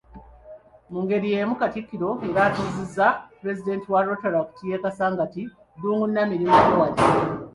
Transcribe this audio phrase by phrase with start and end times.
[0.91, 3.07] Mu ngeri yeemu, Katikkiro era atuuzizza
[3.39, 5.41] pulezidenti wa Rotaract ye Kasangati
[5.77, 6.95] Ddungu Namirimu Joana.